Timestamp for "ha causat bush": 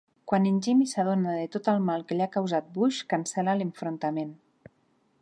2.27-3.05